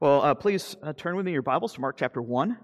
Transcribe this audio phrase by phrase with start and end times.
[0.00, 2.56] Well, uh, please uh, turn with me your Bibles to Mark chapter 1.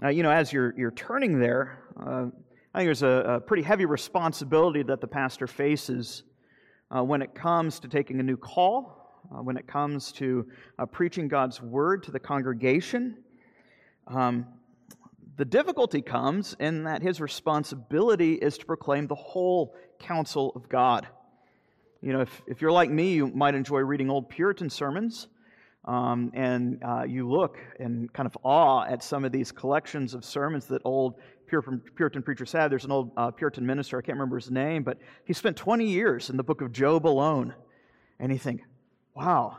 [0.00, 2.26] Uh, you know, as you're, you're turning there, uh,
[2.72, 6.22] I think there's a, a, pretty heavy responsibility that the pastor faces
[6.94, 10.46] uh, when it comes to taking a new call, uh, when it comes to
[10.92, 13.16] preaching God's word to the congregation.
[14.06, 14.46] Um,
[15.36, 21.08] the difficulty comes in that his responsibility is to proclaim the whole counsel of God.
[22.06, 25.26] You know, if, if you're like me, you might enjoy reading old Puritan sermons.
[25.86, 30.24] Um, and uh, you look in kind of awe at some of these collections of
[30.24, 31.16] sermons that old
[31.48, 32.70] Puritan, preachers had.
[32.70, 35.84] There's an old uh, Puritan minister, I can't remember his name, but he spent 20
[35.84, 37.52] years in the book of Job alone.
[38.20, 38.62] And you think,
[39.16, 39.58] wow,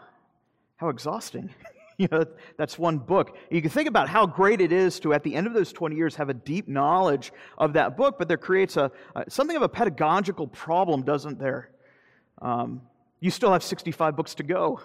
[0.78, 1.50] how exhausting.
[1.98, 2.24] you know,
[2.58, 3.36] that's one book.
[3.52, 5.98] You can think about how great it is to, at the end of those 20
[5.98, 8.90] years, have a deep knowledge of that book, but there creates a,
[9.28, 11.72] something of a pedagogical problem, doesn't there?
[12.42, 12.82] Um,
[13.20, 14.80] you still have 65 books to go.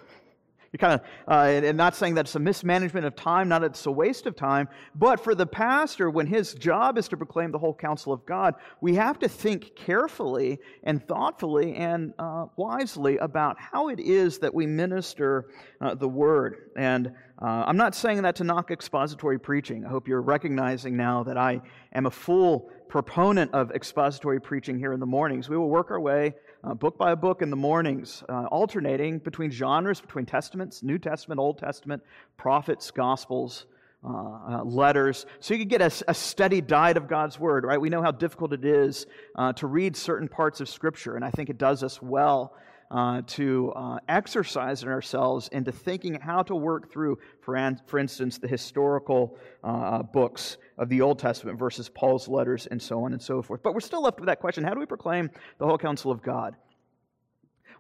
[0.73, 3.85] You're kind of, uh, and not saying that it's a mismanagement of time, not it's
[3.85, 7.59] a waste of time, but for the pastor, when his job is to proclaim the
[7.59, 13.61] whole counsel of God, we have to think carefully and thoughtfully and uh, wisely about
[13.61, 15.51] how it is that we minister
[15.83, 16.71] uh, the word.
[16.75, 17.09] And
[17.43, 19.85] uh, I'm not saying that to knock expository preaching.
[19.85, 21.61] I hope you're recognizing now that I
[21.93, 25.51] am a full proponent of expository preaching here in the mornings.
[25.51, 26.35] We will work our way
[26.65, 31.39] uh, book by book in the mornings, uh, alternating between genres, between Testaments, New Testament,
[31.41, 32.03] Old Testament,
[32.37, 33.67] prophets, Gospels,
[34.05, 37.81] uh, uh letters, so you could get a, a, steady diet of God's Word, right?
[37.81, 41.31] We know how difficult it is uh, to read certain parts of Scripture, and I
[41.31, 42.55] think it does us well
[42.93, 47.99] uh, to uh, exercise in ourselves into thinking how to work through, for, an, for
[47.99, 53.15] instance, the historical uh, books of the Old Testament versus Paul's letters and so on
[53.15, 53.63] and so forth.
[53.63, 56.23] But we're still left with that question how do we proclaim the whole counsel of
[56.23, 56.55] God?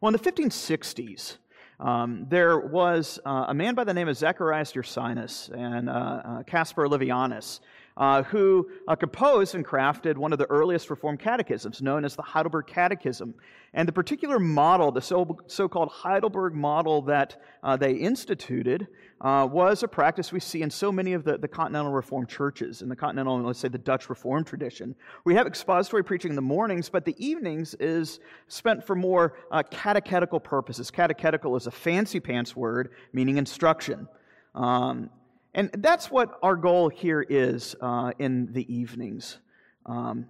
[0.00, 1.36] Well, in the 1560s,
[1.78, 6.42] um, there was uh, a man by the name of Zacharias Ursinus and uh, uh,
[6.44, 7.60] Caspar Olevianus
[7.96, 12.22] uh, who uh, composed and crafted one of the earliest Reformed catechisms, known as the
[12.22, 13.34] Heidelberg Catechism.
[13.75, 18.88] And the particular model, the so called Heidelberg model that uh, they instituted,
[19.20, 22.82] uh, was a practice we see in so many of the, the continental Reformed churches,
[22.82, 24.94] in the continental, let's say the Dutch Reformed tradition.
[25.25, 29.62] We have expository preaching in the mornings, but the evenings is spent for more uh,
[29.70, 30.91] catechetical purposes.
[30.91, 34.08] Catechetical is a fancy pants word meaning instruction.
[34.54, 35.08] Um,
[35.54, 39.38] and that's what our goal here is uh, in the evenings.
[39.84, 40.26] Um,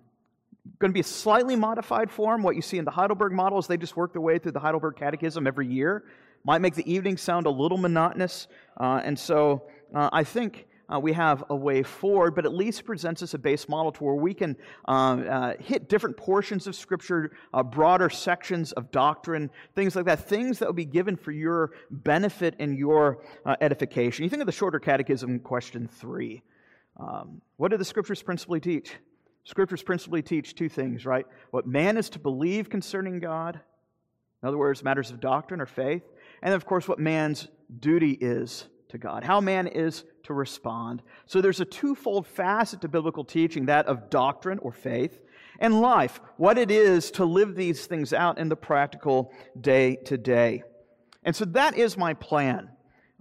[0.78, 2.42] going to be a slightly modified form.
[2.42, 4.96] What you see in the Heidelberg models, they just work their way through the Heidelberg
[4.96, 6.04] Catechism every year.
[6.44, 8.48] Might make the evening sound a little monotonous.
[8.78, 9.62] Uh, and so
[9.94, 13.38] uh, I think uh, we have a way forward, but at least presents us a
[13.38, 18.10] base model to where we can um, uh, hit different portions of Scripture, uh, broader
[18.10, 22.76] sections of doctrine, things like that, things that will be given for your benefit and
[22.76, 24.24] your uh, edification.
[24.24, 26.42] You think of the shorter catechism, question three.
[26.98, 28.92] Um, what do the Scriptures principally teach?
[29.44, 31.26] Scriptures principally teach two things, right?
[31.50, 33.58] What man is to believe concerning God,
[34.42, 36.02] in other words, matters of doctrine or faith,
[36.42, 37.48] and of course, what man's
[37.80, 41.02] duty is to God, how man is to respond.
[41.26, 45.20] So there's a twofold facet to biblical teaching that of doctrine or faith,
[45.58, 50.16] and life, what it is to live these things out in the practical day to
[50.16, 50.62] day.
[51.22, 52.70] And so that is my plan.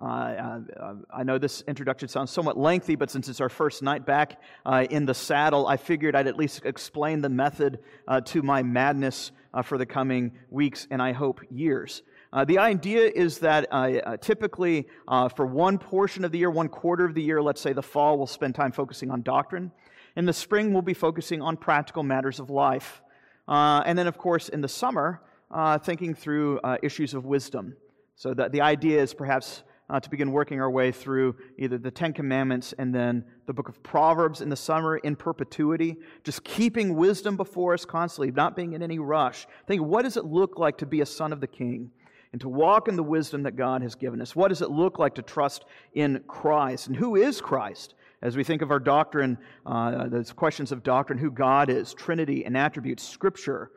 [0.01, 4.05] Uh, uh, I know this introduction sounds somewhat lengthy, but since it's our first night
[4.05, 8.41] back uh, in the saddle, I figured I'd at least explain the method uh, to
[8.41, 12.01] my madness uh, for the coming weeks and I hope years.
[12.33, 13.75] Uh, the idea is that uh,
[14.05, 17.59] uh, typically uh, for one portion of the year, one quarter of the year, let's
[17.59, 19.69] say the fall, we'll spend time focusing on doctrine.
[20.15, 23.01] In the spring, we'll be focusing on practical matters of life.
[23.49, 27.75] Uh, and then, of course, in the summer, uh, thinking through issues of wisdom.
[28.15, 29.63] So the, the idea is perhaps
[30.01, 33.83] to begin working our way through either the Ten Commandments and then the book of
[33.83, 38.81] Proverbs in the summer in perpetuity, just keeping wisdom before us constantly, not being in
[38.81, 39.47] any rush.
[39.67, 41.91] Think, what does it look like to be a son of the king?
[42.31, 44.35] And to walk in the wisdom that God has given us.
[44.35, 46.87] What does it look like to trust in Christ?
[46.87, 47.95] And who is Christ?
[48.21, 52.45] As we think of our doctrine, uh, those questions of doctrine, who God is, Trinity
[52.45, 53.71] and attributes, Scripture.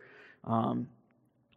[0.44, 0.88] Um,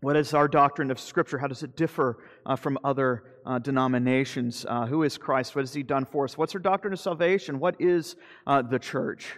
[0.01, 1.38] what is our doctrine of Scripture?
[1.38, 4.65] How does it differ uh, from other uh, denominations?
[4.67, 5.55] Uh, who is Christ?
[5.55, 6.38] What has He done for us?
[6.38, 7.59] What's our doctrine of salvation?
[7.59, 8.15] What is
[8.45, 9.33] uh, the church?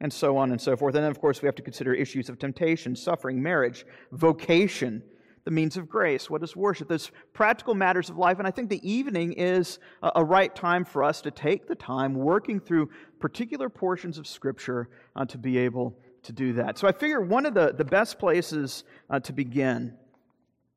[0.00, 0.94] And so on and so forth.
[0.94, 5.02] And then, of course, we have to consider issues of temptation, suffering, marriage, vocation,
[5.44, 6.28] the means of grace?
[6.28, 6.88] What is worship?
[6.88, 8.38] Those practical matters of life.
[8.38, 12.14] And I think the evening is a, right time for us to take the time
[12.14, 16.78] working through particular portions of Scripture uh, to be able to do that.
[16.78, 19.96] So I figure one of the, the best places uh, to begin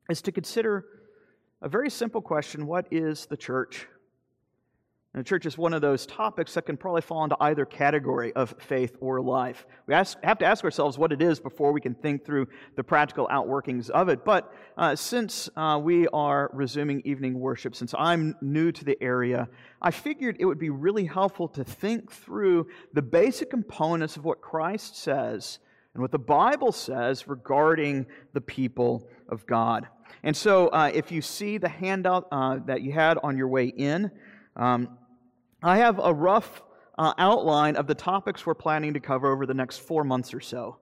[0.08, 0.86] is to consider
[1.62, 3.86] a very simple question What is the church?
[5.16, 8.52] And church is one of those topics that can probably fall into either category of
[8.58, 9.64] faith or life.
[9.86, 12.82] We ask, have to ask ourselves what it is before we can think through the
[12.82, 14.24] practical outworkings of it.
[14.24, 19.48] But uh, since uh, we are resuming evening worship, since I'm new to the area,
[19.80, 24.40] I figured it would be really helpful to think through the basic components of what
[24.40, 25.60] Christ says
[25.94, 29.86] and what the Bible says regarding the people of God.
[30.24, 33.66] And so, uh, if you see the handout uh, that you had on your way
[33.66, 34.10] in,
[34.56, 34.98] um,
[35.64, 36.62] I have a rough
[36.98, 40.40] uh, outline of the topics we're planning to cover over the next four months or
[40.40, 40.76] so.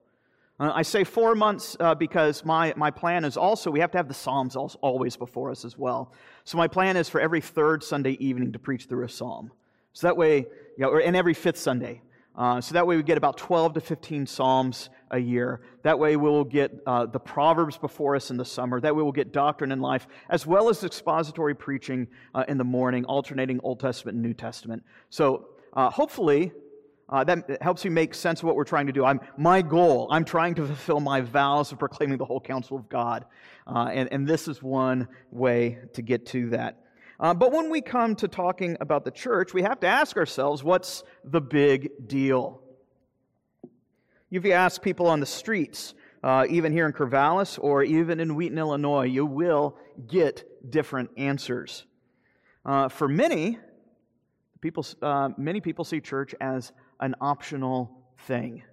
[0.59, 3.97] Uh, I say four months uh, because my, my plan is also, we have to
[3.97, 6.11] have the Psalms always before us as well.
[6.43, 9.51] So my plan is for every third Sunday evening to preach through a Psalm.
[9.93, 12.01] So that way, you know, and every fifth Sunday.
[12.35, 15.61] Uh, so that way we get about 12 to 15 Psalms a year.
[15.83, 18.81] That way we will get uh, the Proverbs before us in the summer.
[18.81, 22.63] That way we'll get doctrine in life, as well as expository preaching uh, in the
[22.63, 24.83] morning, alternating Old Testament and New Testament.
[25.11, 26.51] So uh, hopefully
[27.09, 29.05] uh, that helps you make sense of what we're trying to do.
[29.05, 32.89] I'm, my goal, I'm trying to fulfill my vows of proclaiming the whole counsel of
[32.89, 33.25] God.
[33.67, 36.82] And, and this is one way to get to that.
[37.23, 40.61] Uh, but when we come to talking about the church, we have to ask ourselves
[40.61, 42.61] what's the big deal?
[44.29, 48.35] If you ask people on the streets, uh, even here in Corvallis or even in
[48.35, 51.85] Wheaton, Illinois, you will get different answers.
[52.65, 53.57] Uh, for many,
[54.59, 57.89] people, uh, many people see church as an optional
[58.27, 58.63] thing.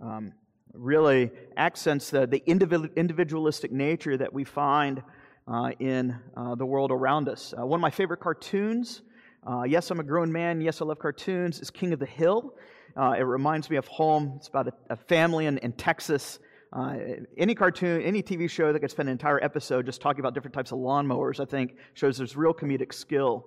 [0.00, 0.32] Um,
[0.74, 5.02] really accents the, the individualistic nature that we find
[5.50, 7.54] uh, in uh, the world around us.
[7.58, 9.02] Uh, one of my favorite cartoons,
[9.46, 12.54] uh, yes, I'm a grown man, yes, I love cartoons, is King of the Hill.
[12.96, 14.34] Uh, it reminds me of home.
[14.36, 16.38] It's about a, a family in, in Texas.
[16.72, 16.96] Uh,
[17.38, 20.54] any cartoon, any TV show that could spend an entire episode just talking about different
[20.54, 23.46] types of lawnmowers, I think, shows there's real comedic skill.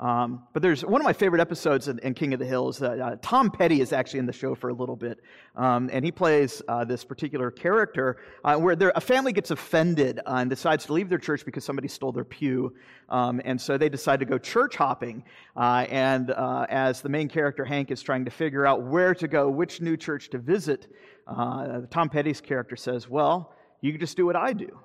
[0.00, 2.80] Um, but there's one of my favorite episodes in, in King of the Hills.
[2.80, 5.20] Uh, uh, Tom Petty is actually in the show for a little bit,
[5.56, 10.36] um, and he plays uh, this particular character uh, where a family gets offended uh,
[10.36, 12.74] and decides to leave their church because somebody stole their pew,
[13.10, 15.22] um, and so they decide to go church hopping.
[15.54, 19.50] Uh, and as the main character Hank is trying to figure out where to go,
[19.50, 20.86] which new church to visit,
[21.28, 23.52] Tom Petty's character says, "Well,
[23.82, 24.78] you can just do what I do,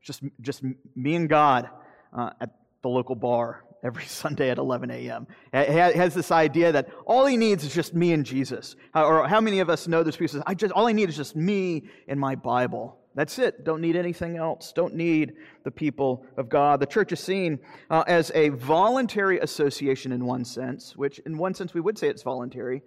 [0.00, 0.62] just just
[0.96, 1.68] me and God
[2.16, 5.26] at the local bar." Every Sunday at 11 a.m.
[5.52, 8.76] Has this idea that all he needs is just me and Jesus.
[8.94, 10.36] Or how many of us know this piece?
[10.46, 12.98] I just all I need is just me and my Bible.
[13.14, 13.64] That's it.
[13.64, 14.72] Don't need anything else.
[14.72, 15.34] Don't need
[15.64, 16.80] the people of God.
[16.80, 17.58] The church is seen
[17.90, 22.08] uh, as a voluntary association in one sense, which in one sense we would say
[22.08, 22.82] it's voluntary.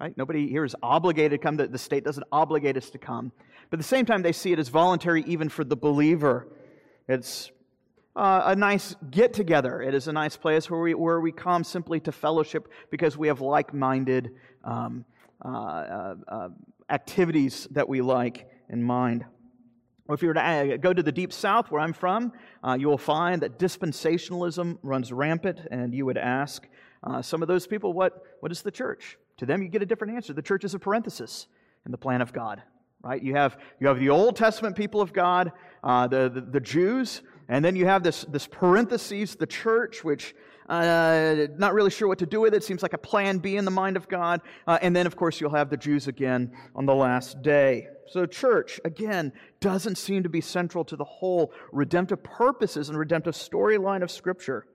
[0.00, 0.16] Right?
[0.16, 1.56] Nobody here is obligated to come.
[1.56, 3.32] The state doesn't obligate us to come.
[3.68, 6.46] But at the same time, they see it as voluntary even for the believer.
[7.08, 7.50] It's
[8.16, 9.80] uh, a nice get together.
[9.80, 13.28] It is a nice place where we, where we come simply to fellowship because we
[13.28, 14.30] have like minded
[14.64, 15.04] um,
[15.44, 16.48] uh, uh, uh,
[16.90, 19.24] activities that we like in mind.
[20.08, 22.32] Or if you were to uh, go to the deep south where I'm from,
[22.64, 26.66] uh, you will find that dispensationalism runs rampant, and you would ask
[27.20, 29.16] some of those people, what, what is the church?
[29.36, 30.32] To them, you get a different answer.
[30.32, 31.46] The church is a parenthesis
[31.86, 32.62] in the plan of God
[33.02, 33.22] right?
[33.22, 35.52] You have, you have the Old Testament people of God,
[35.84, 40.34] uh, the, the, the, Jews, and then you have this, this parentheses, the church, which
[40.68, 42.62] uh, not really sure what to do with it.
[42.62, 44.42] Seems like a plan B in the mind of God.
[44.66, 47.88] Uh, and then, of course, you'll have the Jews again on the last day.
[48.08, 53.34] So, church, again, doesn't seem to be central to the whole redemptive purposes and redemptive
[53.34, 54.66] storyline of Scripture.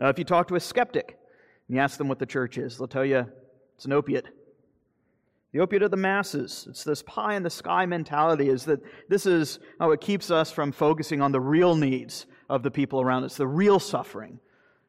[0.00, 1.18] Uh, if you talk to a skeptic
[1.68, 3.26] and you ask them what the church is, they'll tell you
[3.74, 4.26] it's an opiate.
[5.52, 6.66] The opiate of the masses.
[6.68, 10.50] It's this pie in the sky mentality, is that this is how it keeps us
[10.50, 14.40] from focusing on the real needs of the people around us, the real suffering.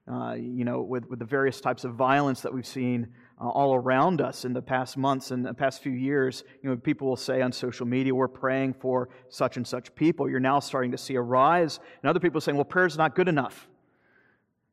[0.09, 3.09] Uh, you know, with, with the various types of violence that we've seen
[3.41, 6.45] uh, all around us in the past months and the past few years.
[6.63, 10.29] You know, people will say on social media, we're praying for such and such people.
[10.29, 11.81] You're now starting to see a rise.
[12.01, 13.67] And other people saying, well, prayer is not good enough.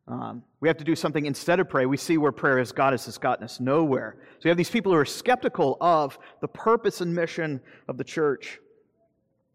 [0.06, 1.86] Um, we have to do something instead of pray.
[1.86, 4.16] We see where prayer has got us, has gotten us nowhere.
[4.38, 8.04] So you have these people who are skeptical of the purpose and mission of the
[8.04, 8.58] church.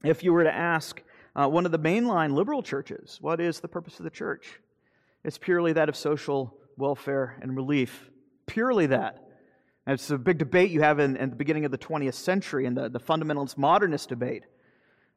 [0.03, 1.01] If you were to ask
[1.35, 4.59] uh, one of the mainline liberal churches, what is the purpose of the church?
[5.23, 8.09] It's purely that of social welfare and relief.
[8.47, 9.23] Purely that.
[9.85, 12.65] And it's a big debate you have in, in the beginning of the 20th century
[12.65, 14.45] in the, the fundamentalist modernist debate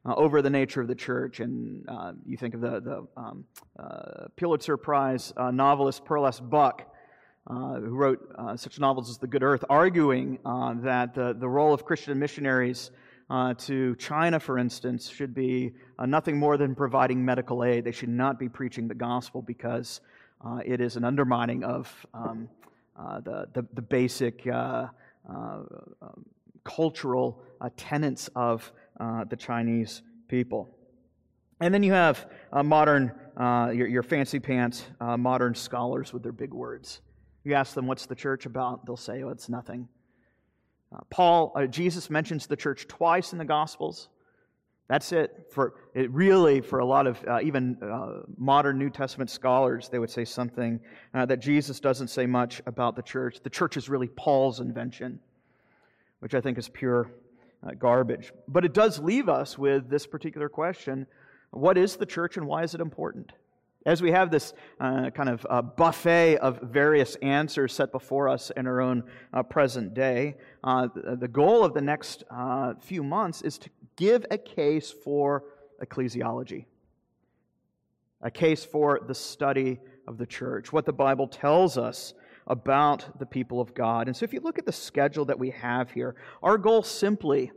[0.04, 1.40] uh, over the nature of the church.
[1.40, 3.44] And uh, you think of the, the um,
[3.78, 6.40] uh, Pulitzer Prize uh, novelist Pearl S.
[6.40, 6.82] Buck,
[7.46, 10.38] uh, who wrote uh, such novels as The Good Earth, arguing
[10.82, 12.90] that the, the role of Christian missionaries
[13.58, 15.72] to China, for instance, should be
[16.04, 17.84] nothing more than providing medical aid.
[17.84, 20.00] They should not be preaching the gospel because
[20.64, 22.48] it is an undermining of um,
[22.96, 25.66] the, the, the, basic um,
[26.64, 27.42] cultural
[27.76, 30.76] tenets of the Chinese people.
[31.60, 32.26] And then you have
[32.64, 37.00] modern, your, your, fancy pants, modern scholars with their big words.
[37.44, 38.86] You ask them, what's the church about?
[38.86, 39.88] They'll say, oh, it's nothing.
[40.92, 44.08] Uh, Paul, uh, Jesus mentions the church twice in the Gospels.
[44.88, 45.48] That's it.
[45.50, 49.98] For it really, for a lot of uh, even uh, modern New Testament scholars, they
[49.98, 50.80] would say something
[51.14, 53.38] uh, that Jesus doesn't say much about the church.
[53.42, 55.18] The church is really Paul's invention,
[56.20, 57.10] which I think is pure uh,
[57.78, 58.32] garbage.
[58.48, 61.06] But it does leave us with this particular question:
[61.50, 63.32] What is the church, and why is it important?
[63.84, 68.52] As we have this uh, kind of uh, buffet of various answers set before us
[68.56, 69.02] in our own
[69.32, 73.70] uh, present day, uh, the, the, goal of the next uh, few months is to
[73.96, 75.44] give a case for
[75.84, 76.66] ecclesiology,
[78.20, 82.14] a case for the study of the church, what the Bible tells us
[82.46, 84.08] about the people of God.
[84.08, 87.52] And so, if you look at the schedule that we have here, our goal simply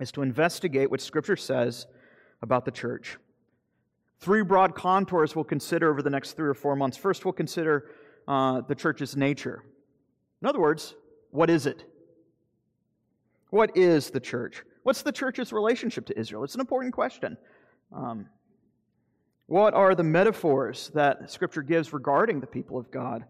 [0.00, 1.86] is to investigate what Scripture says
[2.42, 3.18] about the church.
[4.20, 6.96] Three broad contours we'll consider over the next three or four months.
[6.96, 7.90] First, we'll consider
[8.26, 9.64] uh, the church's nature.
[10.42, 10.94] In other words,
[11.30, 11.84] what is it?
[13.50, 14.62] What is the church?
[14.82, 16.44] What's the church's relationship to Israel?
[16.44, 17.36] It's an important question.
[17.92, 18.26] Um,
[19.46, 23.24] what are the metaphors that Scripture gives regarding the people of God?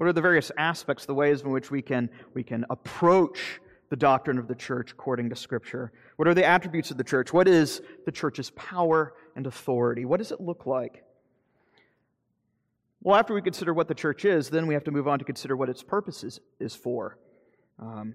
[0.00, 3.96] What are the various aspects, the ways in which we can, we can approach the
[3.96, 5.92] doctrine of the church according to Scripture?
[6.16, 7.34] What are the attributes of the church?
[7.34, 10.06] What is the church's power and authority?
[10.06, 11.04] What does it look like?
[13.02, 15.24] Well, after we consider what the church is, then we have to move on to
[15.26, 17.18] consider what its purpose is, is for.
[17.78, 18.14] Um,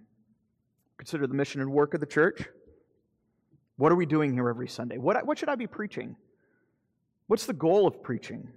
[0.98, 2.50] consider the mission and work of the church.
[3.78, 4.98] What are we doing here every Sunday?
[4.98, 6.16] What, what should I be preaching?
[7.28, 8.48] What's the goal of preaching?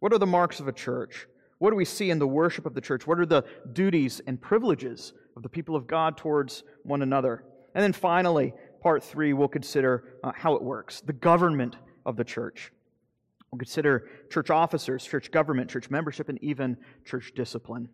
[0.00, 1.28] What are the marks of a church?
[1.62, 3.06] What do we see in the worship of the church?
[3.06, 7.44] What are the duties and privileges of the people of God towards one another?
[7.76, 12.24] And then finally, part three, we'll consider uh, how it works the government of the
[12.24, 12.72] church.
[13.52, 17.88] We'll consider church officers, church government, church membership, and even church discipline.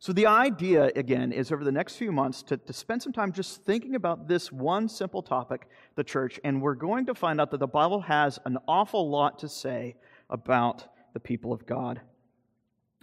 [0.00, 3.30] So, the idea, again, is over the next few months to, to spend some time
[3.30, 7.52] just thinking about this one simple topic, the church, and we're going to find out
[7.52, 9.94] that the Bible has an awful lot to say
[10.30, 12.00] about the people of God.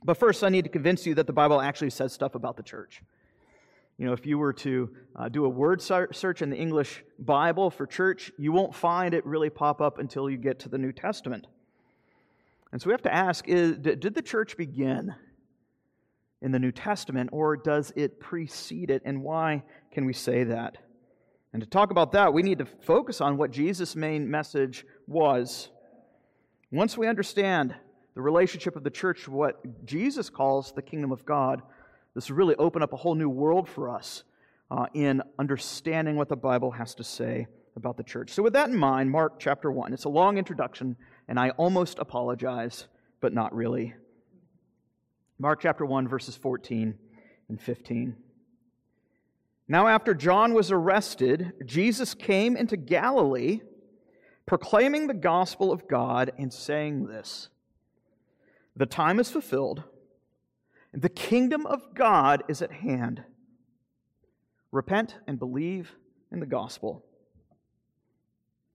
[0.03, 2.63] But first, I need to convince you that the Bible actually says stuff about the
[2.63, 3.01] church.
[3.98, 7.70] You know, if you were to uh, do a word search in the English Bible
[7.70, 10.91] for church, you won't find it really pop up until you get to the New
[10.91, 11.46] Testament.
[12.72, 15.13] And so we have to ask is, did the church begin
[16.41, 19.03] in the New Testament, or does it precede it?
[19.05, 20.77] And why can we say that?
[21.53, 25.70] And to talk about that, we need to focus on what Jesus' main message was.
[26.72, 27.75] Once we understand
[28.13, 31.61] the relationship of the church to what Jesus calls the kingdom of God,
[32.13, 34.23] this will really open up a whole new world for us
[34.69, 38.31] uh, in understanding what the Bible has to say about the church.
[38.31, 39.93] So, with that in mind, Mark chapter 1.
[39.93, 42.87] It's a long introduction, and I almost apologize,
[43.21, 43.93] but not really.
[45.39, 46.97] Mark chapter 1, verses 14
[47.49, 48.15] and 15.
[49.67, 53.61] Now, after John was arrested, Jesus came into Galilee,
[54.45, 57.49] proclaiming the gospel of God and saying this
[58.81, 59.83] The time is fulfilled
[60.91, 63.23] the kingdom of God is at hand.
[64.71, 65.91] Repent and believe
[66.31, 67.05] in the gospel.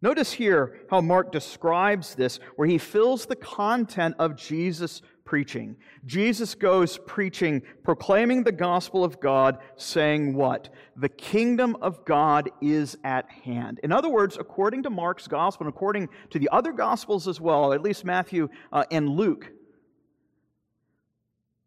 [0.01, 5.75] Notice here how Mark describes this, where he fills the content of Jesus' preaching.
[6.05, 10.69] Jesus goes preaching, proclaiming the gospel of God, saying what?
[10.95, 13.81] The kingdom of God is at hand.
[13.83, 17.73] In other words, according to Mark's gospel, and according to the other gospels as well,
[17.73, 19.51] at least Matthew uh, and Luke,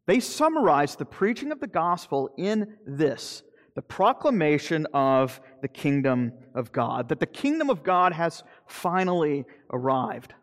[0.10, 3.44] they summarize the preaching of the gospel in this
[3.76, 10.34] the proclamation of the kingdom of God, that the kingdom of God has finally arrived.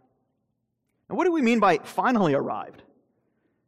[1.09, 2.85] And what do we mean by finally arrived?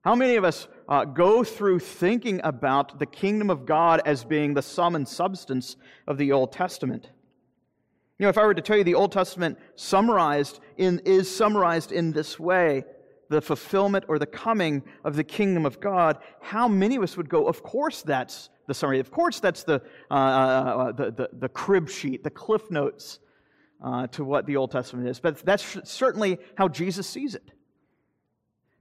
[0.02, 4.54] How many of us uh, go through thinking about the kingdom of God as being
[4.54, 5.76] the sum and substance
[6.06, 7.10] of the Old Testament?
[8.18, 11.90] You know, if I were to tell you the Old Testament summarized in, is summarized
[11.90, 12.84] in this way,
[13.28, 17.28] the fulfillment or the coming of the kingdom of God, how many of us would
[17.28, 19.00] go, of course that's the summary.
[19.00, 23.18] Of course that's the, uh, uh, uh, the, the, the, crib sheet, the cliff notes
[23.82, 25.18] uh, to what the Old Testament is.
[25.18, 27.50] But that's certainly how Jesus sees it.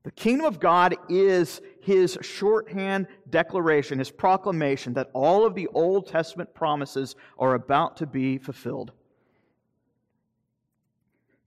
[0.04, 6.08] The kingdom of God is his shorthand declaration, his proclamation that all of the Old
[6.08, 8.92] Testament promises are about to be fulfilled.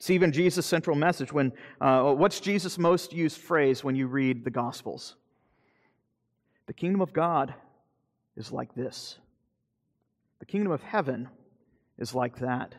[0.00, 1.30] It's even Jesus' central message.
[1.30, 5.14] When, uh, what's Jesus' most used phrase when you read the Gospels?
[6.64, 7.52] The kingdom of God
[8.34, 9.18] is like this.
[10.38, 11.28] The kingdom of heaven
[11.98, 12.74] is like that.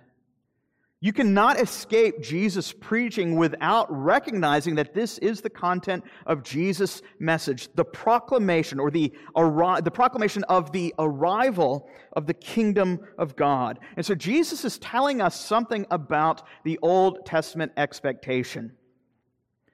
[1.04, 7.70] You cannot escape Jesus' preaching without recognizing that this is the content of Jesus' message,
[7.74, 13.80] the proclamation or the, the proclamation of the arrival of the kingdom of God.
[13.98, 18.72] And so Jesus is telling us something about the Old Testament expectation.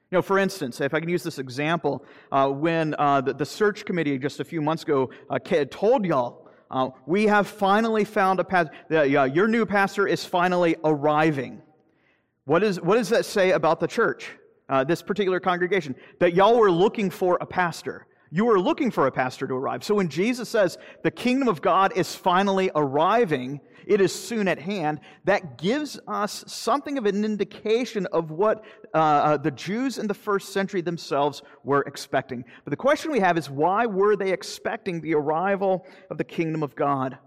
[0.10, 3.46] You know, for instance, if I can use this example, uh, when uh, the, the,
[3.46, 8.40] search committee just a few months ago uh, told y'all uh, we have finally found
[8.40, 8.74] a pastor.
[8.92, 11.62] Uh, your new pastor is finally arriving.
[12.46, 14.30] What, is, what does that say about the church,
[14.70, 15.96] uh, this particular congregation?
[16.20, 18.07] That y'all were looking for a pastor.
[18.29, 19.84] You are looking for a pastor to arrive.
[19.84, 24.60] So when Jesus says the kingdom of God is finally arriving, it is soon at
[24.60, 30.07] hand, that gives us something of an indication of what uh, uh, the Jews in
[30.07, 32.43] the first century themselves were expecting.
[32.65, 36.63] But the question we have is why were they expecting the arrival of the kingdom
[36.63, 37.17] of God?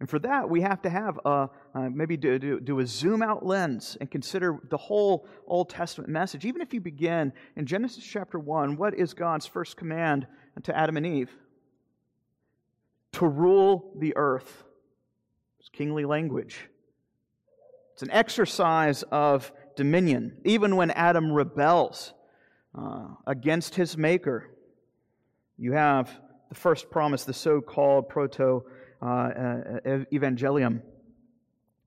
[0.00, 3.20] And for that, we have to have a, uh, maybe do, do, do, a zoom
[3.20, 6.44] out lens and consider the whole Old Testament message.
[6.44, 10.26] Even if you begin in Genesis chapter 1, what is God's first command
[10.62, 11.30] to Adam and Eve?
[13.12, 14.62] To rule the earth.
[15.58, 16.68] It's kingly language.
[17.94, 20.36] It's an exercise of dominion.
[20.44, 22.12] Even when Adam rebels
[22.72, 24.48] uh, against his maker,
[25.56, 26.08] you have
[26.48, 28.64] the first promise, the so called proto
[29.02, 30.82] evangelium,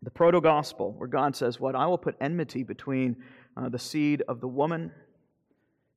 [0.02, 1.76] the proto gospel, where God says, What?
[1.76, 3.18] I will put enmity between
[3.56, 4.92] uh, the seed of the woman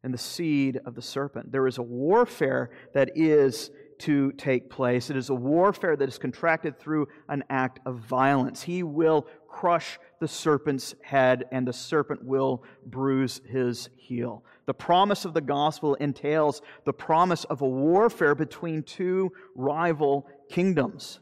[0.02, 1.50] and the seed of the serpent.
[1.50, 5.08] There is a warfare that is to take place.
[5.08, 8.62] It is a warfare that is contracted through an act of violence.
[8.62, 14.44] He will crush the serpent's head, and the serpent will bruise his heel.
[14.66, 21.20] The promise of the gospel entails the promise of a warfare between two rival kingdoms.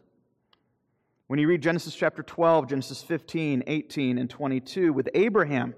[1.26, 5.74] When you read Genesis chapter 12, Genesis 15, 18, and 22 with Abraham,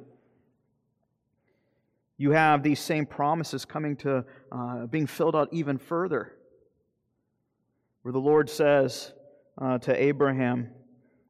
[2.16, 6.33] you have these same promises coming to uh, being filled out even further.
[8.02, 9.12] Where the Lord says
[9.61, 10.70] uh, to Abraham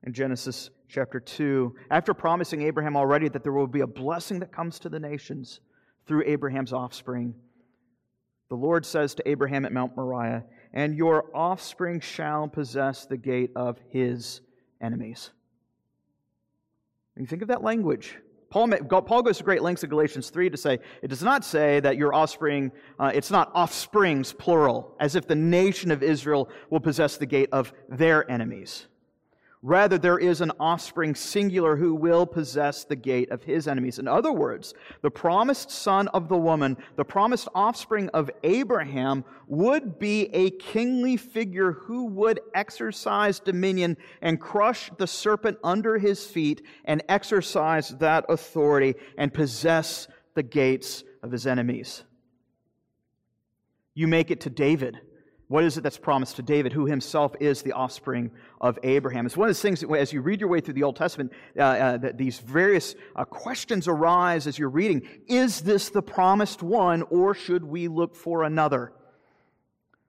[0.02, 4.52] in Genesis chapter 2, after promising Abraham already that there will be a blessing that
[4.52, 5.58] comes to the nations
[6.06, 7.34] through Abraham's offspring,
[8.48, 13.50] the Lord says to Abraham at Mount Moriah, and your offspring shall possess the gate
[13.56, 14.40] of his
[14.80, 15.30] enemies.
[17.14, 18.16] When you think of that language,
[18.50, 21.80] Paul, Paul goes to great lengths in Galatians 3 to say, it does not say
[21.80, 26.78] that your offspring, uh, it's not offsprings, plural, as if the nation of Israel will
[26.78, 28.86] possess the gate of their enemies.
[29.66, 33.98] Rather, there is an offspring singular who will possess the gate of his enemies.
[33.98, 39.98] In other words, the promised son of the woman, the promised offspring of Abraham, would
[39.98, 46.60] be a kingly figure who would exercise dominion and crush the serpent under his feet
[46.84, 52.04] and exercise that authority and possess the gates of his enemies.
[53.94, 55.00] You make it to David
[55.48, 58.30] what is it that's promised to David, who himself is the offspring
[58.60, 59.26] of Abraham?
[59.26, 61.32] It's one of those things that, as you read your way through the Old Testament,
[61.58, 65.02] uh, uh, that these various uh, questions arise as you're reading.
[65.28, 68.92] Is this the promised one, or should we look for another?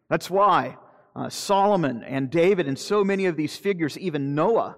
[0.09, 0.77] That's why
[1.15, 4.77] uh, Solomon and David and so many of these figures, even Noah,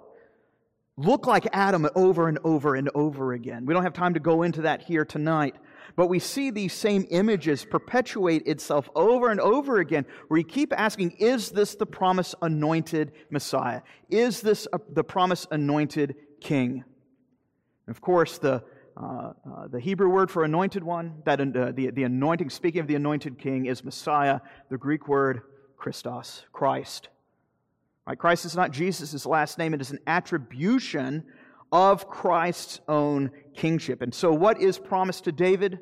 [0.97, 3.65] look like Adam over and over and over again.
[3.65, 5.55] We don't have time to go into that here tonight.
[5.95, 10.73] But we see these same images perpetuate itself over and over again, where you keep
[10.77, 13.81] asking, is this the promised anointed Messiah?
[14.09, 16.83] Is this a, the promised anointed king?
[17.85, 18.63] And of course, the,
[18.95, 22.87] uh, uh, the Hebrew word for anointed one, that uh, the, the anointing, speaking of
[22.87, 24.41] the anointed king, is Messiah.
[24.69, 25.41] The Greek word,
[25.77, 27.09] Christos, Christ.
[28.05, 28.17] Right?
[28.17, 31.25] Christ is not Jesus' last name, it is an attribution
[31.71, 34.01] of Christ's own kingship.
[34.01, 35.79] And so, what is promised to David?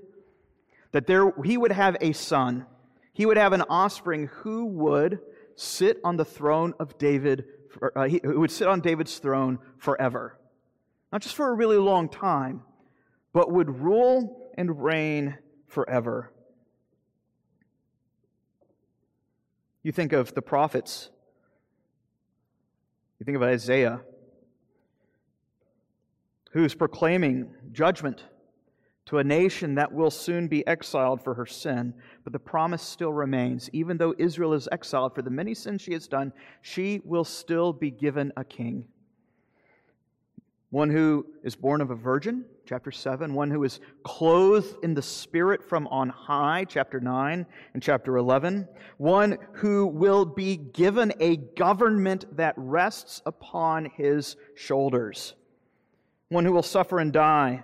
[0.91, 2.65] That there, he would have a son,
[3.13, 5.19] he would have an offspring who would
[5.55, 7.45] sit on the throne of David,
[7.95, 10.39] uh, he, who would sit on David's throne forever.
[11.11, 12.61] Not just for a really long time,
[13.33, 16.31] but would rule and reign forever.
[19.83, 21.09] You think of the prophets.
[23.19, 24.01] You think of Isaiah
[26.55, 28.23] who's proclaiming judgment
[29.05, 33.11] to a nation that will soon be exiled for her sin, but the promise still
[33.11, 33.69] remains.
[33.73, 37.73] Even though Israel is exiled for the many sins she has done, she will still
[37.73, 38.85] be given a king.
[40.69, 43.33] One who is born of a virgin, chapter 7.
[43.33, 48.65] One who is clothed in the Spirit from on high, chapter 9 and chapter 11.
[48.95, 55.33] One who will be given a government that rests upon his shoulders.
[56.29, 57.63] One who will suffer and die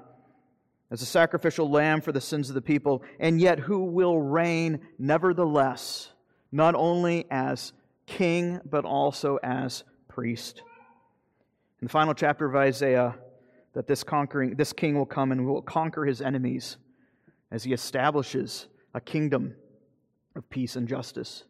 [0.91, 4.81] as a sacrificial lamb for the sins of the people, and yet who will reign
[4.99, 6.09] nevertheless,
[6.51, 7.71] not only as
[8.05, 10.61] king, but also as priest.
[11.81, 13.15] In the final chapter of Isaiah,
[13.73, 16.77] that this conquering this king will come and will conquer his enemies
[17.51, 19.55] as he establishes a kingdom
[20.35, 21.45] of peace and justice.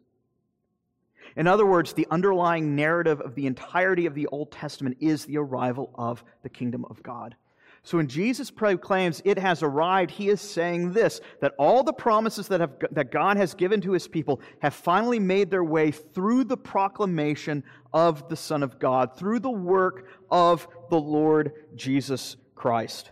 [1.36, 5.38] In other words, the underlying narrative of the entirety of the Old Testament is the
[5.38, 7.36] arrival of the kingdom of God.
[7.84, 12.48] So when Jesus proclaims it has arrived, he is saying this that all the promises
[12.48, 16.44] that, have, that God has given to his people have finally made their way through
[16.44, 23.10] the proclamation of the Son of God, through the work of the Lord Jesus Christ.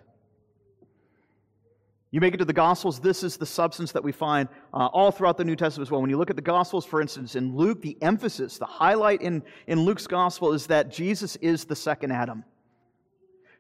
[2.12, 5.12] You make it to the Gospels, this is the substance that we find uh, all
[5.12, 6.01] throughout the New Testament as well.
[6.01, 9.44] When you look at the Gospels, for instance, in Luke, the emphasis, the highlight in,
[9.68, 12.44] in Luke's Gospel is that Jesus is the second Adam.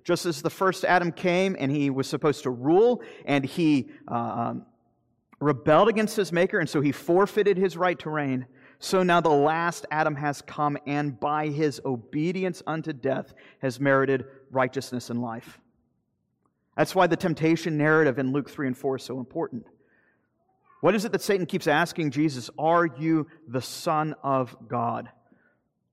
[0.02, 4.14] Just as the first Adam came and he was supposed to rule and he uh,
[4.14, 4.66] um,
[5.38, 8.46] rebelled against his maker and so he forfeited his right to reign,
[8.80, 14.24] so now the last Adam has come and by his obedience unto death has merited
[14.50, 15.60] righteousness and life.
[16.80, 19.66] That's why the temptation narrative in Luke 3 and 4 is so important.
[20.80, 22.48] What is it that Satan keeps asking Jesus?
[22.58, 25.10] Are you the Son of God?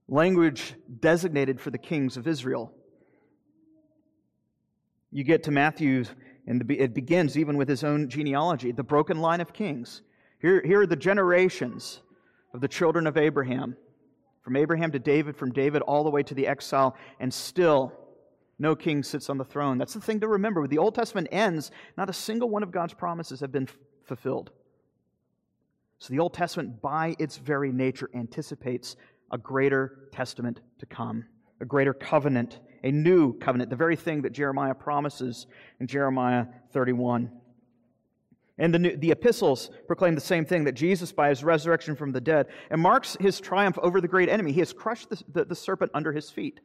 [0.07, 2.71] Language designated for the kings of Israel.
[5.11, 6.05] You get to Matthew,
[6.47, 10.03] and it begins even with his own genealogy, the broken line of kings.
[10.39, 11.99] Here, here are the generations
[12.53, 13.75] of the children of Abraham,
[14.41, 17.91] from Abraham to David, from David all the way to the exile, and still
[18.59, 19.77] no king sits on the throne.
[19.77, 20.61] That's the thing to remember.
[20.61, 23.77] When the Old Testament ends, not a single one of God's promises have been f-
[24.03, 24.51] fulfilled.
[25.99, 28.95] So the Old Testament, by its very nature, anticipates
[29.31, 31.25] a greater testament to come,
[31.59, 35.47] a greater covenant a new covenant, the very thing that Jeremiah promises
[35.79, 37.31] in Jeremiah 31.
[38.57, 42.11] And the, new, the epistles proclaim the same thing that Jesus, by his resurrection from
[42.11, 44.51] the dead, and marks his triumph over the great enemy.
[44.51, 46.59] He has crushed the, the, the serpent under his feet.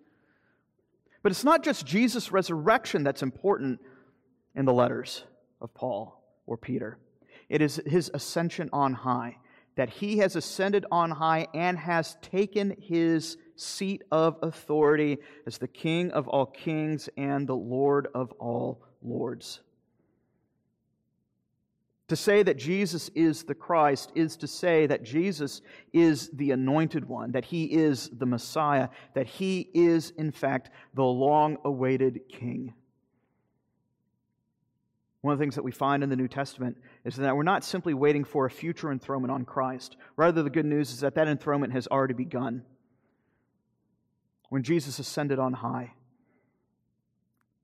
[1.23, 3.81] But it's not just Jesus' resurrection that's important
[4.55, 5.25] in the letters
[5.61, 6.99] of Paul or Peter,
[7.49, 9.37] it is his ascension on high,
[9.77, 15.69] that he has ascended on high and has taken his seat of authority as the
[15.69, 19.61] King of all kings and the Lord of all lords.
[22.09, 25.62] To say that Jesus is the Christ is to say that Jesus
[25.93, 31.05] is the anointed one, that he is the Messiah, that he is, in fact, the
[31.05, 32.75] long awaited King.
[35.23, 37.65] One of the things that we find in the New Testament is that we're not
[37.65, 39.97] simply waiting for a future enthronement on Christ.
[40.17, 42.65] Rather, the good news is that that enthronement has already begun
[44.53, 45.95] when Jesus ascended on high,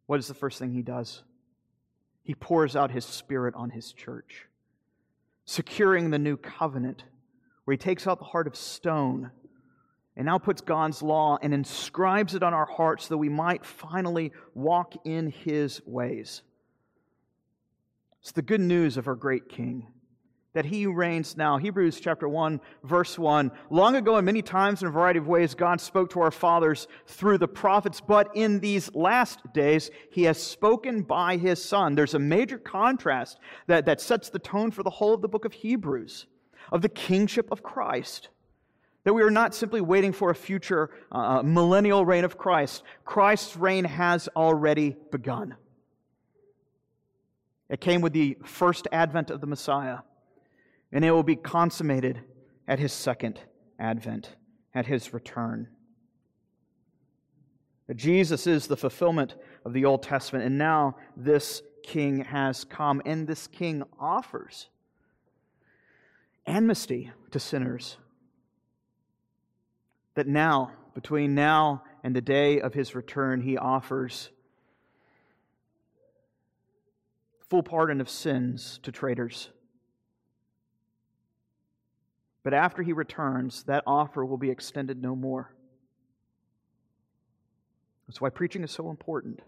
[0.07, 1.23] what is the first thing he does?
[2.29, 4.49] He pours out his Spirit on his church,
[5.47, 7.05] securing the new covenant,
[7.65, 9.31] where he takes out the heart of stone
[10.15, 13.65] and now puts God's law and inscribes it on our hearts so that we might
[13.65, 16.43] finally walk in his ways.
[18.21, 19.87] It's the good news of our great King
[20.59, 21.57] that he reigns now.
[21.57, 23.53] Hebrews chapter 1, verse 1.
[23.71, 26.89] Long ago, and many times in a variety of ways, God spoke to our fathers
[27.07, 31.95] through the prophets, but in these last days, he has spoken by his Son.
[31.95, 35.45] There's a major contrast that, that sets the tone for the whole of the book
[35.45, 36.27] of Hebrews
[36.73, 38.29] of the kingship of Christ.
[39.05, 42.83] That we are not simply waiting for a future uh, millennial reign of Christ.
[43.05, 45.55] Christ's reign has already begun.
[47.69, 49.99] It came with the first advent of the Messiah
[50.93, 52.21] and it will be consummated
[52.67, 53.41] at his second
[53.79, 54.37] advent,
[54.75, 55.69] at his return.
[57.95, 63.27] Jesus is the fulfillment of the Old Testament, and now this king has come, and
[63.27, 64.69] this king offers
[66.47, 67.97] amnesty to sinners.
[70.15, 74.31] That now, between now and the day of his return, he offers
[77.49, 79.49] full pardon of sins to traitors
[82.45, 85.55] but after he returns, that offer will be extended no more.
[88.07, 89.41] That's why preaching is so important.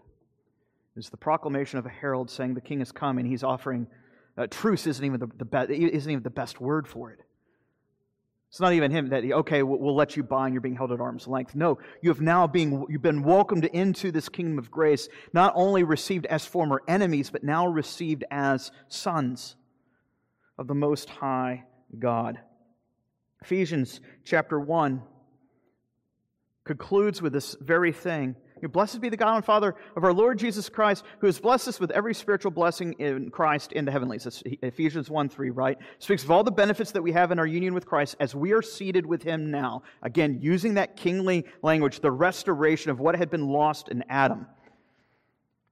[0.95, 3.87] is the proclamation of a herald saying the king has come and he's offering
[4.37, 7.19] uh, truce isn't even the, the be- isn't even the best word for it.
[8.49, 10.91] It's not even him that okay, we'll, we'll let you by and you're being held
[10.91, 11.55] at arm's length.
[11.55, 15.83] No, you have now been you've been welcomed into this kingdom of grace, not only
[15.83, 19.55] received as former enemies, but now received as sons
[20.57, 21.63] of the Most High
[21.97, 22.39] God.
[23.41, 25.01] Ephesians chapter 1
[26.63, 28.35] concludes with this very thing.
[28.69, 31.79] Blessed be the God and Father of our Lord Jesus Christ, who has blessed us
[31.79, 34.25] with every spiritual blessing in Christ in the heavenlies.
[34.25, 35.79] That's Ephesians 1 3, right?
[35.97, 38.53] Speaks of all the benefits that we have in our union with Christ as we
[38.53, 39.81] are seated with Him now.
[40.03, 44.45] Again, using that kingly language, the restoration of what had been lost in Adam,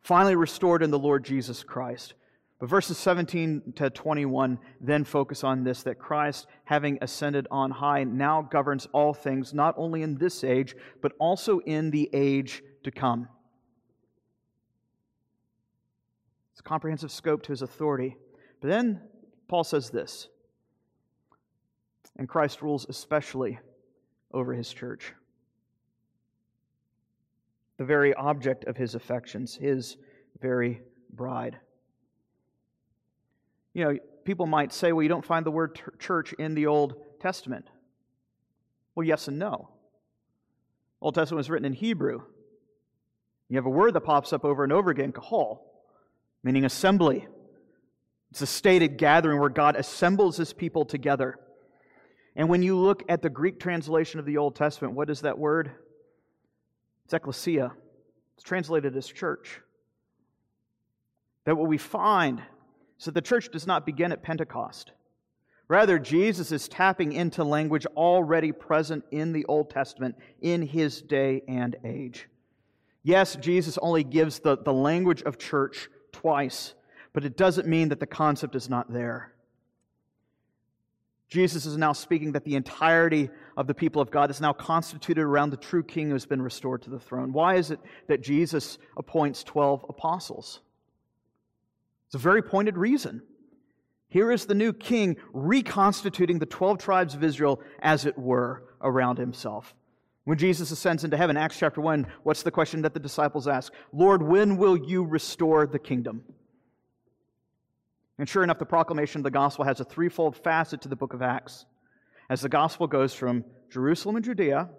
[0.01, 2.15] finally restored in the Lord Jesus Christ.
[2.60, 8.04] But verses 17 to 21 then focus on this that Christ, having ascended on high,
[8.04, 12.91] now governs all things, not only in this age, but also in the age to
[12.91, 13.30] come.
[16.52, 18.17] It's a comprehensive scope to his authority.
[18.60, 19.00] But then
[19.48, 20.28] Paul says this,
[22.17, 23.58] and Christ rules especially
[24.34, 25.13] over his church.
[27.78, 29.95] The very object of his affections, his
[30.41, 30.82] very
[31.13, 31.58] bride.
[33.73, 36.95] You know, people might say, well, you don't find the word church in the Old
[37.19, 37.67] Testament.
[38.95, 39.69] Well, yes and no.
[41.01, 42.21] Old Testament was written in Hebrew.
[43.47, 45.65] You have a word that pops up over and over again, kahal,
[46.43, 47.27] meaning assembly.
[48.32, 51.39] It's a stated gathering where God assembles his people together.
[52.36, 55.38] And when you look at the Greek translation of the Old Testament, what is that
[55.38, 55.71] word?
[57.05, 57.71] It's ecclesia.
[58.36, 59.62] It's translated as church.
[61.45, 62.41] That what we find
[62.99, 64.91] so the church does not begin at Pentecost.
[65.69, 71.41] Rather, Jesus is tapping into language already present in the Old Testament in his day
[71.47, 72.27] and age.
[73.01, 76.73] Yes, Jesus only gives the, the language of church twice,
[77.13, 79.31] but it doesn't mean that the concept is not there.
[81.29, 85.21] Jesus is now speaking that the entirety of the people of God is now constituted
[85.21, 87.31] around the true king who has been restored to the throne.
[87.31, 90.62] Why is it that Jesus appoints 12 apostles?
[92.10, 93.22] It's a very pointed reason.
[94.08, 99.19] Here is the new king reconstituting the 12 tribes of Israel, as it were, around
[99.19, 99.76] himself.
[100.24, 103.72] When Jesus ascends into heaven, Acts chapter 1, what's the question that the disciples ask?
[103.93, 106.24] Lord, when will you restore the kingdom?
[108.17, 111.13] And sure enough, the proclamation of the gospel has a threefold facet to the book
[111.13, 111.67] of Acts.
[112.28, 114.69] As the gospel goes from Jerusalem and Judea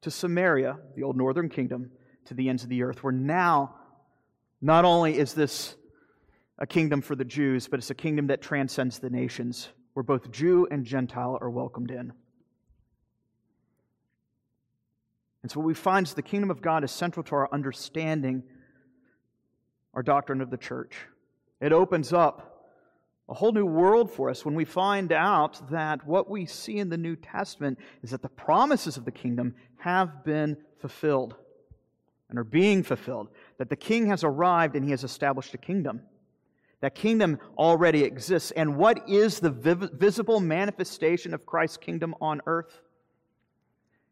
[0.00, 1.92] to Samaria, the old northern kingdom,
[2.24, 3.76] to the ends of the earth, where now
[4.60, 5.76] not only is this
[6.58, 10.30] a kingdom for the Jews, but it's a kingdom that transcends the nations, where both
[10.30, 12.12] Jew and Gentile are welcomed in.
[15.42, 18.42] And so, what we find is the kingdom of God is central to our understanding,
[19.94, 20.96] our doctrine of the church.
[21.60, 22.56] It opens up
[23.28, 26.88] a whole new world for us when we find out that what we see in
[26.88, 31.34] the New Testament is that the promises of the kingdom have been fulfilled
[32.28, 36.02] and are being fulfilled, that the king has arrived and he has established a kingdom.
[36.80, 38.50] That kingdom already exists.
[38.50, 42.80] And what is the visible manifestation of Christ's kingdom on earth?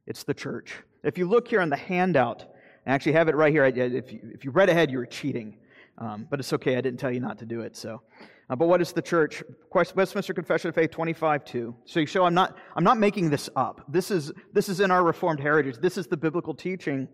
[0.07, 0.75] It's the church.
[1.03, 2.45] If you look here on the handout,
[2.87, 3.65] I actually have it right here.
[3.65, 5.57] If you, if you read ahead, you were cheating.
[5.99, 6.77] Um, but it's okay.
[6.77, 7.77] I didn't tell you not to do it.
[7.77, 8.03] So,
[8.51, 9.43] uh, but what is the church?
[9.73, 11.75] Westminster Confession of Faith 25 2.
[11.85, 13.85] So you show I'm not, I'm not making this up.
[13.89, 15.77] This is, this is in our Reformed heritage.
[15.79, 17.09] This is the biblical teaching.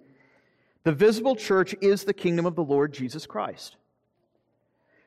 [0.85, 3.77] The visible church is the kingdom of the Lord Jesus Christ.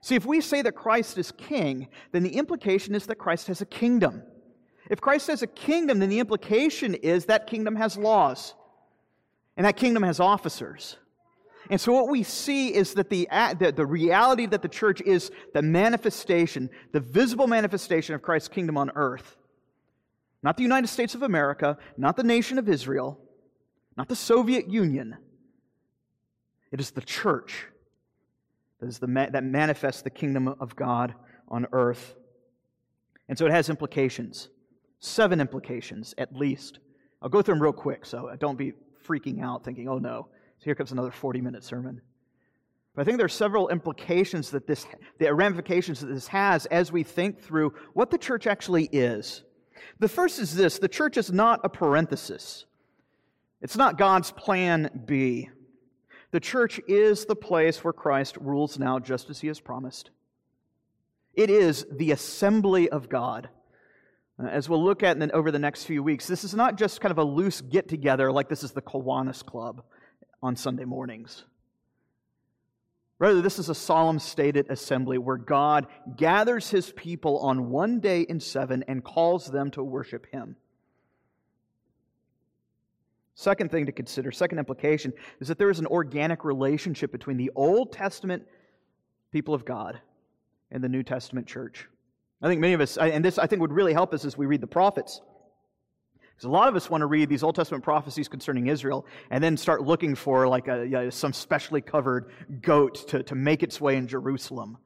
[0.03, 3.61] See, if we say that Christ is king, then the implication is that Christ has
[3.61, 4.21] a kingdom.
[4.89, 8.53] If Christ has a kingdom, then the implication is that kingdom has laws,
[9.55, 10.97] and that kingdom has officers.
[11.69, 15.31] And so, what we see is that the, the, the, reality that the church is
[15.53, 19.37] the manifestation, the visible manifestation of Christ's kingdom on earth.
[20.41, 23.21] Not the United States of America, not the nation of Israel,
[23.95, 25.15] not the Soviet Union.
[26.73, 27.67] It is the church
[28.83, 31.15] that, is the, that manifests the kingdom of God
[31.47, 32.15] on earth.
[33.29, 34.49] And so it has implications,
[34.99, 36.79] seven implications at least.
[37.21, 38.73] I'll go through them real quick, so don't be
[39.07, 40.27] freaking out thinking, oh no,
[40.59, 42.01] so here comes another 40 minute sermon.
[42.93, 44.85] But I think there are several implications that this,
[45.17, 49.43] the ramifications that this has as we think through what the church actually is.
[49.99, 52.65] The first is this the church is not a parenthesis,
[53.61, 55.49] it's not God's plan B.
[56.33, 60.09] The church is the place where Christ rules now just as he has promised.
[61.35, 63.49] It is the assembly of God.
[64.43, 67.11] Uh, as we'll look at over the next few weeks, this is not just kind
[67.11, 69.83] of a loose get together like this is the Kiwanis Club
[70.41, 71.43] on Sunday mornings.
[73.19, 75.85] Rather, this is a solemn stated assembly where God
[76.17, 80.55] gathers his people on one day in seven and calls them to worship him.
[83.35, 87.51] Second thing to consider, second implication, is that there is an organic relationship between the
[87.55, 88.43] Old Testament
[89.31, 89.99] people of God
[90.71, 91.87] and the New Testament church.
[92.41, 94.45] I think many of us, and this I think would really help us as we
[94.45, 95.21] read the prophets.
[96.21, 99.43] Because a lot of us want to read these Old Testament prophecies concerning Israel and
[99.43, 103.63] then start looking for like a, you know, some specially covered goat to, to make
[103.63, 104.77] its way in Jerusalem.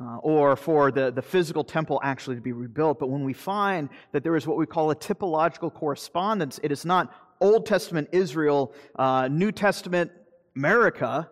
[0.00, 2.98] Uh, or for the, the physical temple actually to be rebuilt.
[2.98, 6.86] But when we find that there is what we call a typological correspondence, it is
[6.86, 10.10] not Old Testament Israel, uh, New Testament
[10.56, 11.30] America.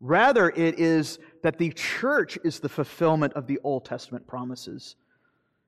[0.00, 4.96] Rather, it is that the church is the fulfillment of the Old Testament promises.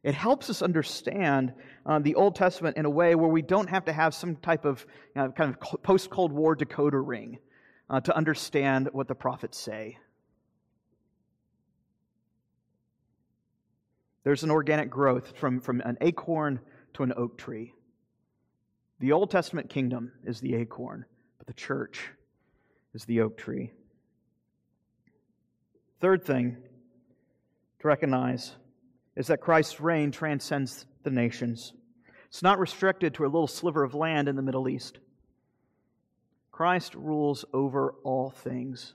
[0.02, 1.52] It helps us understand
[1.86, 4.64] uh, the Old Testament in a way where we don't have to have some type
[4.64, 7.38] of you know, kind of post Cold War decoder ring
[7.88, 9.98] uh, to understand what the prophets say.
[14.24, 16.60] There's an organic growth from, from an acorn
[16.94, 17.74] to an oak tree.
[19.02, 21.04] The Old Testament kingdom is the acorn,
[21.38, 22.10] but the church
[22.94, 23.72] is the oak tree.
[26.00, 26.56] Third thing
[27.80, 28.52] to recognize
[29.16, 31.72] is that Christ's reign transcends the nations.
[32.28, 35.00] It's not restricted to a little sliver of land in the Middle East.
[36.52, 38.94] Christ rules over all things.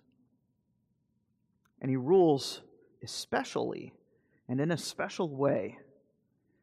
[1.81, 2.61] And he rules
[3.03, 3.91] especially
[4.47, 5.79] and in a special way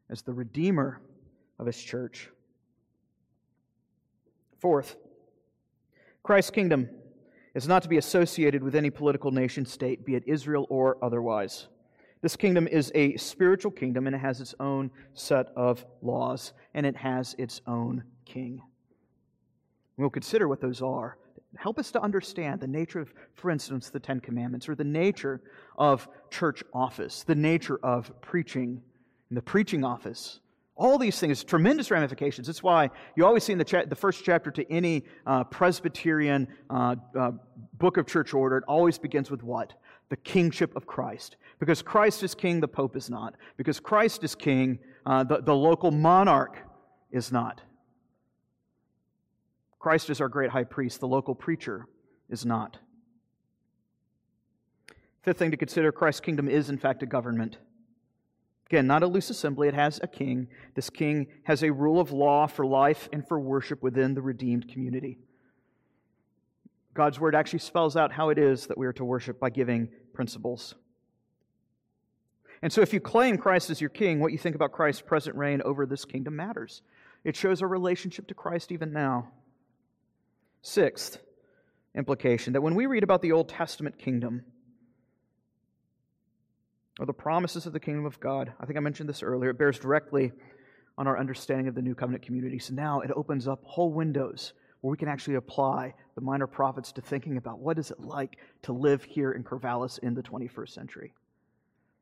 [0.09, 1.03] as the Redeemer
[1.59, 2.31] of his church.
[4.65, 4.97] Fourth,
[6.23, 6.89] Christ's kingdom
[7.55, 11.67] is not to be associated with any political nation state, be it Israel or otherwise.
[12.23, 16.87] This kingdom is a spiritual kingdom and it has its own set of laws and
[16.87, 18.63] it has its own king.
[19.99, 21.19] We'll consider what those are.
[21.59, 25.43] Help us to understand the nature of, for instance, the Ten Commandments or the nature
[25.77, 28.81] of church office, the nature of preaching,
[29.29, 30.41] and the preaching office
[30.77, 32.49] all these things, tremendous ramifications.
[32.49, 36.49] That's why you always see in the, cha- the first chapter to any uh, Presbyterian
[36.69, 37.33] uh, uh,
[37.75, 39.73] book of church order, it always begins with what?
[40.09, 41.37] The kingship of Christ.
[41.61, 43.37] Because Christ is king, the Pope is not.
[43.57, 46.59] Because Christ is king, uh, the, the local monarch
[47.13, 47.61] is not.
[49.79, 51.87] Christ is our great high priest, the local preacher
[52.29, 52.79] is not.
[55.23, 57.59] Fifth thing to consider Christ's kingdom is, in fact, a government.
[58.67, 60.49] Again, not a loose assembly, it has a king.
[60.75, 64.69] This king has a rule of law for life and for worship within the redeemed
[64.69, 65.19] community.
[66.95, 69.89] God's word actually spells out how it is that we are to worship by giving
[70.13, 70.75] principles.
[72.63, 75.37] And so, if you claim Christ as your king, what you think about Christ's present
[75.37, 76.83] reign over this kingdom matters.
[77.25, 79.29] It shows our relationship to Christ even now.
[80.63, 81.19] Sixth
[81.95, 84.45] implication that when we read about the Old Testament kingdom,
[86.99, 88.53] or the promises of the kingdom of God.
[88.61, 89.51] I think I mentioned this earlier.
[89.51, 90.33] It bears directly
[90.97, 92.59] on our understanding of the new covenant community.
[92.59, 96.93] So now it opens up whole windows where we can actually apply the minor prophets
[96.93, 100.69] to thinking about what is it like to live here in Corvallis in the 21st
[100.69, 101.13] century.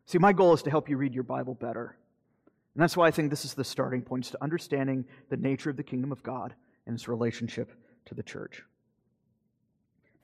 [0.07, 1.97] See, my goal is to help you read your Bible better.
[2.75, 5.77] And that's why I think this is the starting point, to understanding the nature of
[5.77, 6.55] the kingdom of God
[6.87, 7.71] and its relationship
[8.07, 8.63] to the church.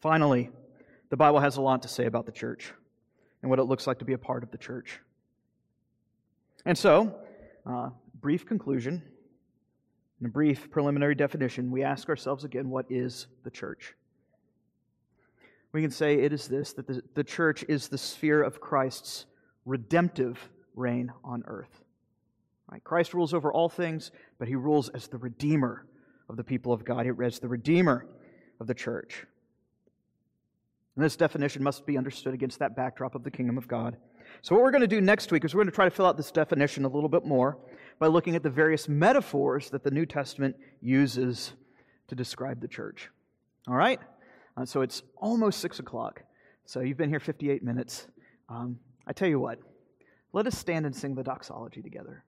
[0.01, 0.51] Finally,
[1.11, 2.73] the Bible has a lot to say about the church
[3.43, 5.01] and what it looks like to be a part of the church.
[6.65, 7.15] And so,
[7.67, 9.03] uh, brief conclusion
[10.19, 13.95] and a brief preliminary definition, we ask ourselves again what is the church?
[15.73, 19.27] We can say it is this that the, the church is the sphere of Christ's
[19.65, 20.39] redemptive
[20.75, 21.83] reign on earth.
[22.71, 22.83] Right?
[22.83, 25.87] Christ rules over all things, but he rules as the redeemer
[26.29, 27.07] of the people of God.
[27.23, 28.07] As the redeemer
[28.61, 29.25] of the church.
[30.99, 33.97] And this definition must be understood against that backdrop of the kingdom of God.
[34.43, 36.07] So, what we're going to do next week is we're going to try to fill
[36.07, 37.57] out this definition a little bit more
[38.01, 41.53] by looking at the various metaphors that the New Testament uses
[42.09, 43.11] to describe the church.
[43.69, 44.01] All right?
[44.57, 46.25] Uh, so, it's almost 6 o'clock.
[46.65, 48.09] So, you've been here 58 minutes.
[48.49, 49.61] Um, I tell you what,
[50.33, 52.25] let us stand and sing the doxology together.